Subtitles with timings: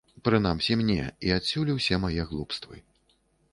[0.27, 0.95] Прынамсі мне
[1.27, 2.83] і адсюль усе мае глупствы.